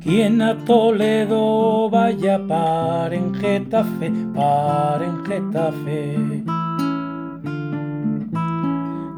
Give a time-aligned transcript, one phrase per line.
[0.00, 6.42] Quien a Toledo vaya par en Getafe, par en Getafe.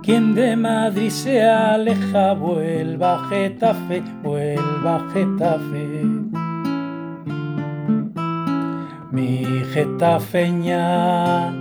[0.03, 6.03] Quien de Madrid se aleja, vuelva Getafe, vuelva Getafe.
[9.13, 11.53] Mi Getafeña,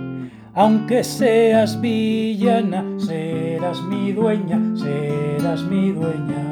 [0.54, 6.44] aunque seas villana, serás mi dueña, serás mi dueña.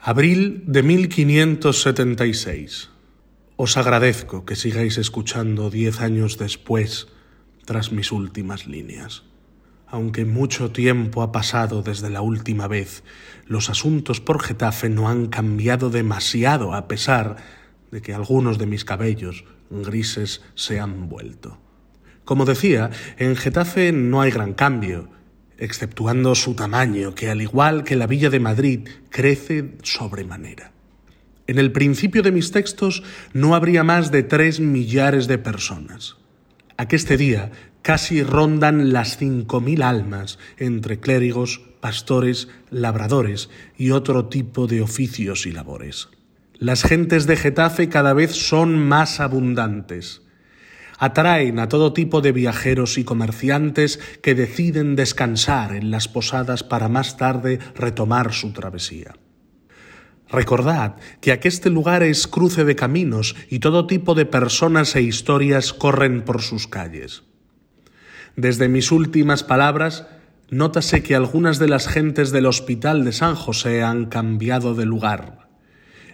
[0.00, 2.90] Abril de 1576.
[3.56, 7.08] Os agradezco que sigáis escuchando diez años después
[7.66, 9.24] tras mis últimas líneas.
[9.90, 13.02] Aunque mucho tiempo ha pasado desde la última vez,
[13.46, 17.36] los asuntos por Getafe no han cambiado demasiado a pesar
[17.90, 21.58] de que algunos de mis cabellos grises se han vuelto.
[22.24, 25.08] Como decía, en Getafe no hay gran cambio,
[25.56, 30.72] exceptuando su tamaño, que al igual que la villa de Madrid, crece sobremanera.
[31.46, 36.16] En el principio de mis textos no habría más de tres millares de personas.
[36.76, 37.50] Aqueste día
[37.82, 45.46] casi rondan las cinco mil almas entre clérigos, pastores, labradores y otro tipo de oficios
[45.46, 46.08] y labores.
[46.58, 50.22] Las gentes de Getafe cada vez son más abundantes
[50.98, 56.88] atraen a todo tipo de viajeros y comerciantes que deciden descansar en las posadas para
[56.88, 59.14] más tarde retomar su travesía.
[60.28, 65.72] Recordad que aqueste lugar es cruce de caminos y todo tipo de personas e historias
[65.72, 67.22] corren por sus calles.
[68.38, 70.06] Desde mis últimas palabras,
[70.48, 75.48] nótase que algunas de las gentes del Hospital de San José han cambiado de lugar,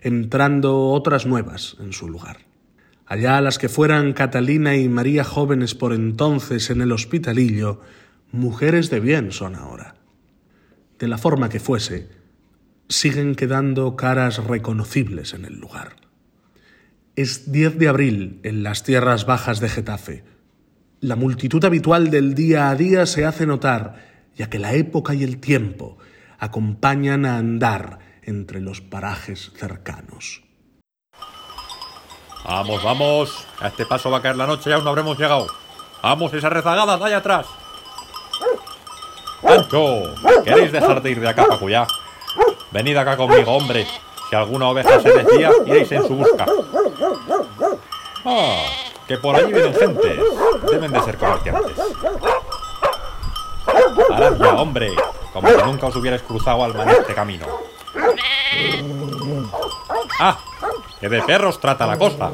[0.01, 2.39] entrando otras nuevas en su lugar.
[3.05, 7.83] Allá las que fueran Catalina y María jóvenes por entonces en el hospitalillo,
[8.33, 9.97] mujeres de bien son ahora.
[10.99, 12.09] De la forma que fuese,
[12.89, 15.97] siguen quedando caras reconocibles en el lugar.
[17.17, 20.34] Es 10 de abril en las tierras bajas de Getafe.
[21.05, 23.97] La multitud habitual del día a día se hace notar,
[24.35, 25.99] ya que la época y el tiempo
[26.39, 30.43] acompañan a andar entre los parajes cercanos.
[32.47, 33.47] Vamos, vamos.
[33.61, 35.47] A este paso va a caer la noche y aún no habremos llegado.
[36.03, 37.49] Vamos, esa rezagada, de allá atrás.
[39.43, 40.05] ¡Ancho!
[40.43, 41.87] ¿Queréis dejar de ir de acá, Pacuyá?
[42.73, 43.87] Venid acá conmigo, hombre.
[44.31, 46.47] Si alguna oveja se decía, iréis en su busca.
[48.25, 50.19] Ah, que por allí vienen gentes.
[50.71, 51.77] Deben de ser comerciantes.
[54.09, 54.93] Parad ya, hombre.
[55.33, 57.47] Como si nunca os hubierais cruzado al en este camino.
[60.21, 60.39] ¡Ah!
[61.01, 62.31] ¡Que de perros trata la cosa!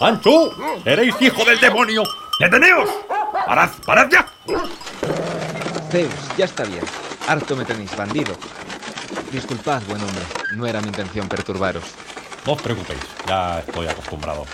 [0.00, 0.52] ¡Anchu!
[0.84, 2.02] ¡Eréis hijo del demonio!
[2.38, 2.88] ¡Deteneos!
[3.46, 3.70] ¡Parad!
[3.84, 4.26] ¡Parad ya!
[5.90, 6.84] Zeus, ya está bien.
[7.26, 8.34] Harto me tenéis, bandido.
[9.30, 10.24] Disculpad, buen hombre.
[10.56, 11.84] No era mi intención perturbaros.
[12.46, 14.44] No os preocupéis, ya estoy acostumbrado.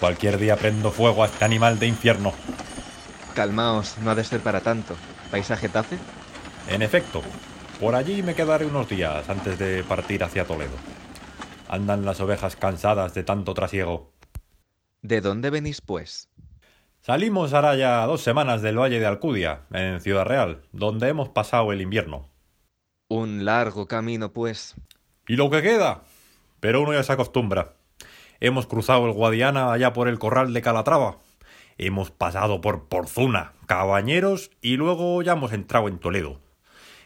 [0.00, 2.32] Cualquier día prendo fuego a este animal de infierno.
[3.34, 4.94] Calmaos, no ha de ser para tanto.
[5.30, 5.98] ¿Paisaje tafe?
[6.68, 7.22] En efecto,
[7.80, 10.76] por allí me quedaré unos días antes de partir hacia Toledo.
[11.68, 14.12] Andan las ovejas cansadas de tanto trasiego.
[15.02, 16.28] ¿De dónde venís, pues?
[17.00, 21.72] Salimos ahora ya dos semanas del Valle de Alcudia, en Ciudad Real, donde hemos pasado
[21.72, 22.28] el invierno.
[23.08, 24.74] Un largo camino, pues.
[25.28, 26.02] ¿Y lo que queda?
[26.60, 27.74] Pero uno ya se acostumbra.
[28.40, 31.18] Hemos cruzado el Guadiana allá por el corral de Calatrava.
[31.78, 36.40] Hemos pasado por Porzuna, Cabañeros y luego ya hemos entrado en Toledo.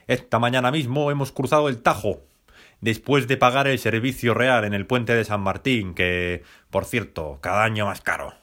[0.07, 2.21] Esta mañana mismo hemos cruzado el Tajo,
[2.81, 7.39] después de pagar el servicio real en el puente de San Martín, que, por cierto,
[7.41, 8.35] cada año más caro.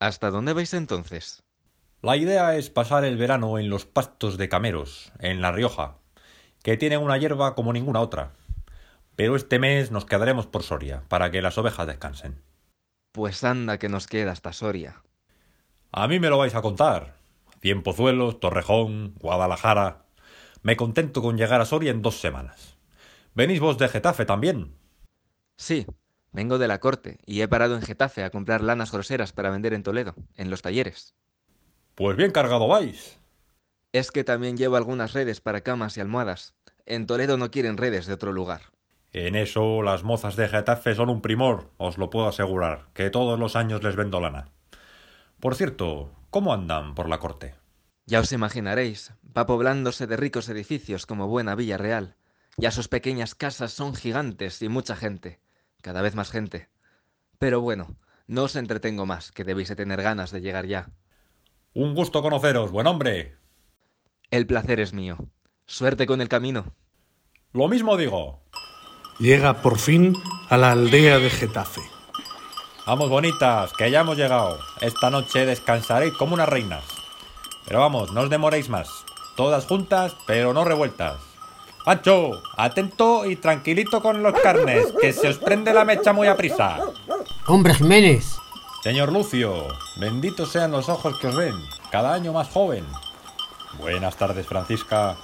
[0.00, 1.42] ¿Hasta dónde vais entonces?
[2.02, 5.96] La idea es pasar el verano en los pastos de Cameros, en La Rioja,
[6.62, 8.32] que tienen una hierba como ninguna otra.
[9.16, 12.42] Pero este mes nos quedaremos por Soria, para que las ovejas descansen.
[13.12, 15.02] Pues anda que nos queda hasta Soria.
[15.92, 17.14] A mí me lo vais a contar.
[17.60, 20.06] Cien Pozuelos, Torrejón, Guadalajara.
[20.62, 22.76] Me contento con llegar a Soria en dos semanas.
[23.34, 24.74] ¿Venís vos de Getafe también?
[25.56, 25.86] Sí,
[26.32, 29.74] vengo de la corte y he parado en Getafe a comprar lanas groseras para vender
[29.74, 31.14] en Toledo, en los talleres.
[31.94, 33.20] Pues bien cargado vais.
[33.92, 36.54] Es que también llevo algunas redes para camas y almohadas.
[36.84, 38.73] En Toledo no quieren redes de otro lugar.
[39.14, 43.38] En eso las mozas de Getafe son un primor, os lo puedo asegurar, que todos
[43.38, 44.48] los años les vendo lana.
[45.38, 47.54] Por cierto, ¿cómo andan por la corte?
[48.06, 52.16] Ya os imaginaréis, va poblándose de ricos edificios como buena Villa Real.
[52.56, 55.38] Ya sus pequeñas casas son gigantes y mucha gente,
[55.80, 56.68] cada vez más gente.
[57.38, 57.96] Pero bueno,
[58.26, 60.90] no os entretengo más, que debéis de tener ganas de llegar ya.
[61.72, 63.36] Un gusto conoceros, buen hombre.
[64.32, 65.18] El placer es mío.
[65.66, 66.74] Suerte con el camino.
[67.52, 68.43] Lo mismo digo.
[69.18, 70.16] Llega por fin
[70.50, 71.80] a la aldea de Getafe.
[72.84, 74.58] Vamos, bonitas, que ya hemos llegado.
[74.80, 76.84] Esta noche descansaréis como unas reinas.
[77.64, 78.88] Pero vamos, no os demoréis más.
[79.36, 81.16] Todas juntas, pero no revueltas.
[81.84, 86.36] Pancho, atento y tranquilito con los carnes, que se os prende la mecha muy a
[86.36, 86.78] prisa.
[87.46, 88.36] Hombre Jiménez.
[88.82, 91.54] Señor Lucio, benditos sean los ojos que os ven,
[91.90, 92.84] cada año más joven.
[93.78, 95.16] Buenas tardes, Francisca.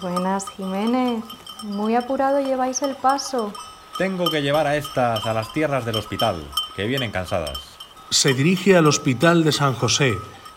[0.00, 1.24] Buenas, Jiménez.
[1.62, 3.52] Muy apurado lleváis el paso.
[3.98, 6.44] Tengo que llevar a estas a las tierras del hospital,
[6.76, 7.78] que vienen cansadas.
[8.10, 10.14] Se dirige al hospital de San José,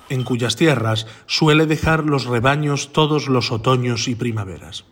[0.09, 4.85] en cuyas tierras suele dejar los rebaños todos los otoños y primaveras.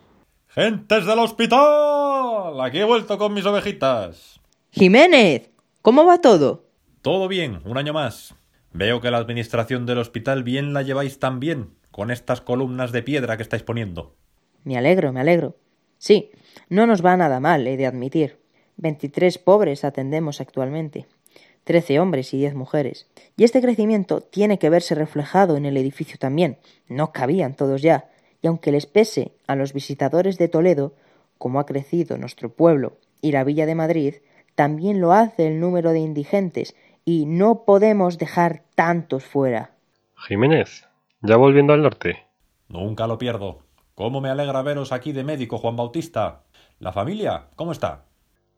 [0.47, 2.59] ¡Gentes del hospital!
[2.61, 4.39] Aquí he vuelto con mis ovejitas.
[4.71, 5.51] Jiménez,
[5.81, 6.65] ¿cómo va todo?
[7.03, 8.33] Todo bien, un año más.
[8.73, 13.03] Veo que la administración del hospital bien la lleváis tan bien, con estas columnas de
[13.03, 14.15] piedra que estáis poniendo.
[14.63, 15.55] Me alegro, me alegro.
[15.99, 16.31] Sí,
[16.69, 18.39] no nos va nada mal, he de admitir.
[18.77, 21.05] Veintitrés pobres atendemos actualmente.
[21.65, 23.07] Trece hombres y diez mujeres.
[23.37, 26.57] Y este crecimiento tiene que verse reflejado en el edificio también.
[26.87, 28.09] No cabían todos ya.
[28.41, 30.95] Y aunque les pese a los visitadores de Toledo,
[31.37, 34.15] como ha crecido nuestro pueblo y la villa de Madrid,
[34.55, 36.75] también lo hace el número de indigentes,
[37.05, 39.71] y no podemos dejar tantos fuera.
[40.15, 40.85] Jiménez,
[41.21, 42.25] ¿ya volviendo al norte?
[42.67, 43.63] Nunca lo pierdo.
[43.99, 46.43] ¿Cómo me alegra veros aquí de médico, Juan Bautista?
[46.79, 47.49] ¿La familia?
[47.57, 48.05] ¿Cómo está?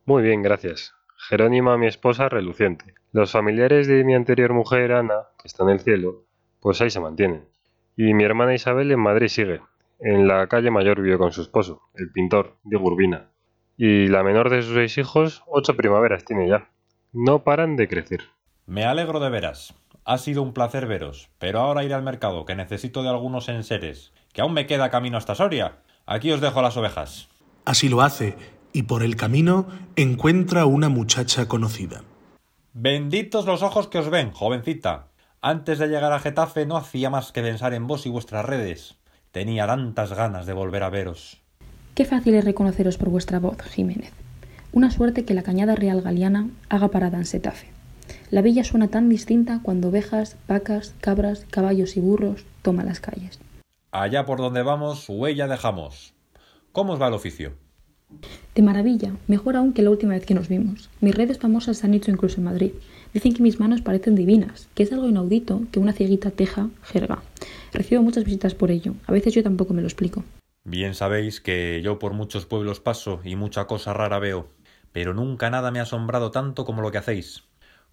[0.06, 0.94] Muy bien, gracias.
[1.18, 2.94] Jerónima, mi esposa, reluciente.
[3.12, 6.26] Los familiares de mi anterior mujer, Ana, que está en el cielo,
[6.60, 7.50] pues ahí se mantienen.
[7.98, 9.62] Y mi hermana Isabel en Madrid sigue.
[10.00, 13.32] En la calle mayor vive con su esposo, el pintor, Diego Urbina.
[13.78, 16.70] Y la menor de sus seis hijos, ocho primaveras tiene ya.
[17.14, 18.22] No paran de crecer.
[18.68, 19.74] Me alegro de veras.
[20.06, 24.14] Ha sido un placer veros, pero ahora iré al mercado, que necesito de algunos enseres,
[24.34, 25.78] que aún me queda camino hasta Soria.
[26.06, 27.28] Aquí os dejo las ovejas.
[27.66, 28.36] Así lo hace,
[28.74, 32.04] y por el camino encuentra una muchacha conocida.
[32.74, 35.08] Benditos los ojos que os ven, jovencita.
[35.42, 38.96] Antes de llegar a Getafe no hacía más que pensar en vos y vuestras redes.
[39.32, 41.42] Tenía tantas ganas de volver a veros.
[41.96, 44.12] Qué fácil es reconoceros por vuestra voz, Jiménez.
[44.72, 47.68] Una suerte que la cañada real galiana haga parada en Setafe.
[48.30, 53.40] La villa suena tan distinta cuando ovejas, vacas, cabras, caballos y burros toman las calles.
[53.92, 56.14] Allá por donde vamos, huella dejamos.
[56.72, 57.52] ¿Cómo os va el oficio?
[58.56, 60.90] De maravilla, mejor aún que la última vez que nos vimos.
[61.02, 62.72] Mis redes famosas se han hecho incluso en Madrid.
[63.14, 67.22] Dicen que mis manos parecen divinas, que es algo inaudito que una cieguita teja jerga.
[67.74, 68.94] Recibo muchas visitas por ello.
[69.08, 70.24] A veces yo tampoco me lo explico.
[70.64, 74.48] Bien sabéis que yo por muchos pueblos paso y mucha cosa rara veo,
[74.94, 77.44] pero nunca nada me ha asombrado tanto como lo que hacéis.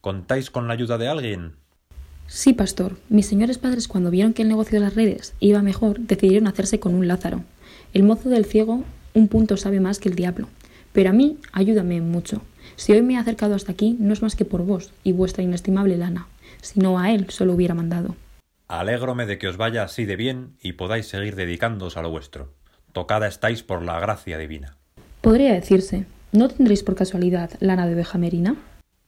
[0.01, 1.57] ¿Contáis con la ayuda de alguien?
[2.29, 2.97] Sí, pastor.
[3.09, 6.79] Mis señores padres, cuando vieron que el negocio de las redes iba mejor, decidieron hacerse
[6.79, 7.43] con un Lázaro.
[7.95, 8.85] El mozo del ciego
[9.15, 10.49] un punto sabe más que el diablo.
[10.93, 12.43] Pero a mí, ayúdame mucho.
[12.77, 15.43] Si hoy me he acercado hasta aquí, no es más que por vos y vuestra
[15.43, 16.29] inestimable lana.
[16.61, 18.15] Si no a él, solo hubiera mandado.
[18.69, 22.53] Alégrome de que os vaya así de bien y podáis seguir dedicándoos a lo vuestro.
[22.93, 24.77] Tocada estáis por la gracia divina.
[25.23, 28.57] Podría decirse, ¿no tendréis por casualidad lana de oveja merina?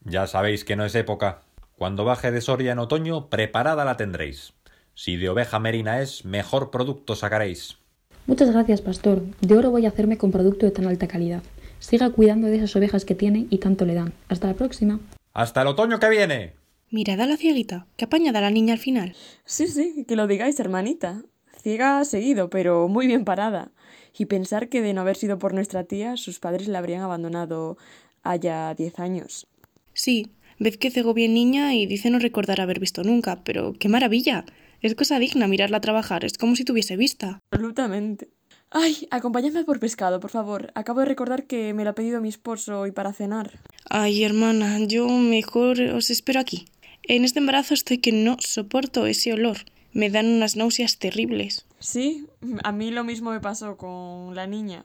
[0.04, 1.42] Ya sabéis que no es época.
[1.80, 4.52] Cuando baje de Soria en otoño, preparada la tendréis.
[4.92, 7.78] Si de oveja merina es, mejor producto sacaréis.
[8.26, 9.22] Muchas gracias, pastor.
[9.40, 11.42] De oro voy a hacerme con producto de tan alta calidad.
[11.78, 14.12] Siga cuidando de esas ovejas que tiene y tanto le dan.
[14.28, 15.00] Hasta la próxima.
[15.32, 16.52] Hasta el otoño que viene.
[16.90, 19.16] Mirad a la cieguita, qué apañada la niña al final.
[19.46, 21.22] Sí, sí, que lo digáis, hermanita.
[21.62, 23.70] Ciega ha seguido, pero muy bien parada.
[24.18, 27.78] Y pensar que de no haber sido por nuestra tía, sus padres la habrían abandonado
[28.22, 29.46] haya diez años.
[29.94, 33.88] Sí, ved que cegó bien niña y dice no recordar haber visto nunca, pero qué
[33.88, 34.44] maravilla.
[34.80, 37.40] Es cosa digna mirarla trabajar, es como si tuviese vista.
[37.50, 38.30] Absolutamente.
[38.70, 40.70] Ay, acompáñame por pescado, por favor.
[40.74, 43.58] Acabo de recordar que me lo ha pedido mi esposo hoy para cenar.
[43.88, 46.66] Ay, hermana, yo mejor os espero aquí.
[47.02, 49.56] En este embarazo estoy que no soporto ese olor.
[49.92, 51.66] Me dan unas náuseas terribles.
[51.80, 52.26] Sí,
[52.62, 54.84] a mí lo mismo me pasó con la niña.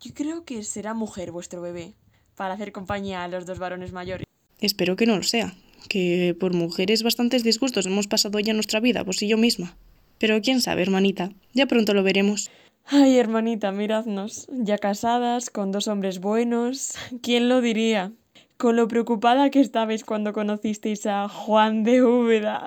[0.00, 1.94] Yo creo que será mujer vuestro bebé,
[2.34, 4.26] para hacer compañía a los dos varones mayores.
[4.60, 5.54] Espero que no lo sea,
[5.88, 9.76] que por mujeres bastantes disgustos hemos pasado ya nuestra vida, vos y yo misma.
[10.18, 12.50] Pero quién sabe, hermanita, ya pronto lo veremos.
[12.84, 16.94] Ay, hermanita, miradnos, ya casadas, con dos hombres buenos.
[17.22, 18.12] ¿Quién lo diría?
[18.56, 22.66] Con lo preocupada que estabais cuando conocisteis a Juan de Úbeda.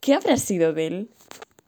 [0.00, 1.08] ¿Qué habrá sido de él?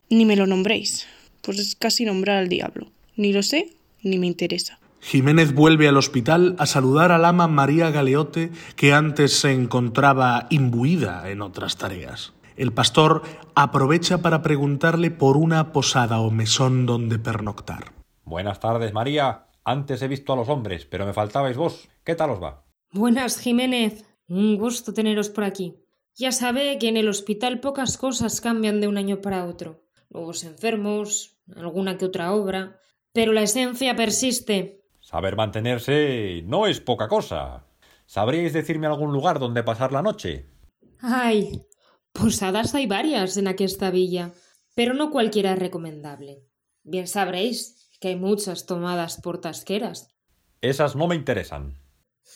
[0.09, 1.07] Ni me lo nombréis,
[1.43, 2.91] pues es casi nombrar al diablo.
[3.17, 3.71] Ni lo sé,
[4.03, 4.81] ni me interesa.
[5.01, 11.29] Jiménez vuelve al hospital a saludar al ama María Galeote, que antes se encontraba imbuida
[11.31, 12.35] en otras tareas.
[12.57, 13.23] El pastor
[13.55, 17.93] aprovecha para preguntarle por una posada o mesón donde pernoctar.
[18.25, 19.47] Buenas tardes, María.
[19.65, 21.89] Antes he visto a los hombres, pero me faltabais vos.
[22.05, 22.65] ¿Qué tal os va?
[22.93, 24.05] Buenas, Jiménez.
[24.29, 25.77] Un gusto teneros por aquí.
[26.15, 29.83] Ya sabe que en el hospital pocas cosas cambian de un año para otro.
[30.11, 32.79] Nuevos enfermos, alguna que otra obra.
[33.13, 34.80] Pero la esencia persiste.
[35.11, 37.65] Saber mantenerse no es poca cosa.
[38.07, 40.47] ¿Sabríais decirme algún lugar donde pasar la noche?
[41.01, 41.67] Ay,
[42.13, 44.31] posadas hay varias en aquesta villa,
[44.77, 46.45] pero no cualquiera es recomendable.
[46.85, 50.15] Bien sabréis que hay muchas tomadas por tasqueras.
[50.61, 51.77] Esas no me interesan.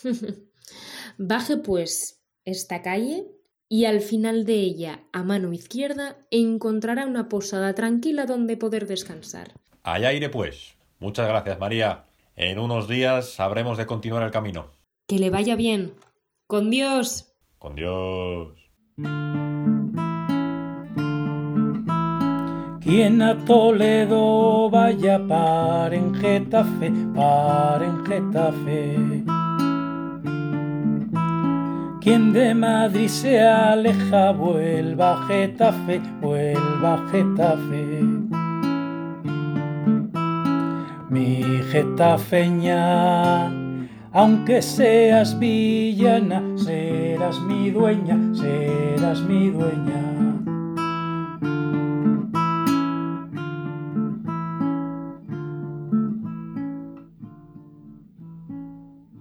[1.16, 3.28] Baje, pues, esta calle
[3.69, 9.54] y al final de ella, a mano izquierda, encontrará una posada tranquila donde poder descansar.
[9.85, 10.75] Allá iré, pues.
[10.99, 12.07] Muchas gracias, María.
[12.37, 14.67] En unos días sabremos de continuar el camino.
[15.07, 15.95] Que le vaya bien.
[16.49, 17.33] Con Dios.
[17.59, 18.49] Con Dios.
[22.81, 29.25] Quien a Toledo vaya, par en Getafe, par en Getafe.
[32.00, 38.43] Quien de Madrid se aleja, vuelva a Getafe, vuelva a Getafe.
[41.14, 43.47] Mi getafeña,
[44.11, 50.13] aunque seas villana, serás mi dueña, serás mi dueña.